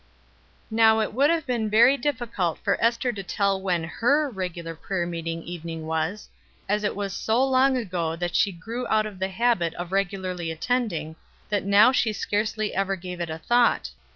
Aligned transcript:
Now 0.71 0.99
it 1.01 1.13
would 1.13 1.29
have 1.29 1.45
been 1.45 1.69
very 1.69 1.95
difficult 1.95 2.57
for 2.57 2.83
Ester 2.83 3.11
to 3.11 3.21
tell 3.21 3.61
when 3.61 3.83
her 3.83 4.31
regular 4.31 4.73
prayer 4.73 5.05
meeting 5.05 5.43
evening 5.43 5.85
was, 5.85 6.27
as 6.67 6.83
it 6.83 6.95
was 6.95 7.13
so 7.13 7.43
long 7.47 7.77
ago 7.77 8.15
that 8.15 8.35
she 8.35 8.51
grew 8.51 8.87
out 8.87 9.05
of 9.05 9.19
the 9.19 9.29
habit 9.29 9.75
of 9.75 9.91
regularly 9.91 10.49
attending, 10.49 11.17
that 11.49 11.65
now 11.65 11.91
she 11.91 12.13
scarcely 12.13 12.73
ever 12.73 12.95
gave 12.95 13.21
it 13.21 13.29
a 13.29 13.37
thought. 13.37 13.91